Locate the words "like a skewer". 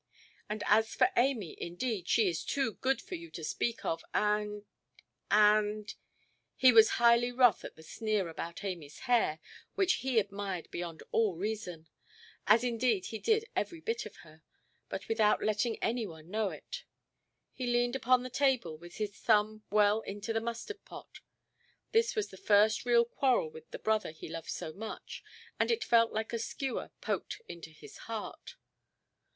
26.11-26.89